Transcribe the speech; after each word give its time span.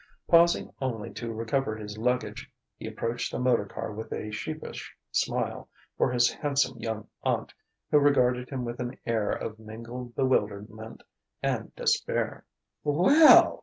Pausing 0.27 0.73
only 0.81 1.13
to 1.13 1.31
recover 1.31 1.75
his 1.75 1.95
luggage, 1.95 2.49
he 2.75 2.87
approached 2.87 3.31
the 3.31 3.37
motor 3.37 3.67
car 3.67 3.91
with 3.91 4.11
a 4.11 4.31
sheepish 4.31 4.95
smile 5.11 5.69
for 5.95 6.11
his 6.11 6.27
handsome 6.31 6.79
young 6.79 7.07
aunt, 7.21 7.53
who 7.91 7.99
regarded 7.99 8.49
him 8.49 8.65
with 8.65 8.79
an 8.79 8.97
air 9.05 9.29
of 9.29 9.59
mingled 9.59 10.15
bewilderment 10.15 11.03
and 11.43 11.75
despair. 11.75 12.43
"Wel 12.83 13.09
l!" 13.11 13.59